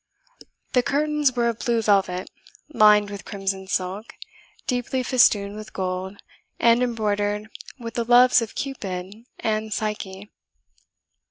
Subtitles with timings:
[0.73, 2.31] The curtains were of blue velvet,
[2.69, 4.13] lined with crimson silk,
[4.65, 6.17] deeply festooned with gold,
[6.59, 10.31] and embroidered with the loves of Cupid and Psyche.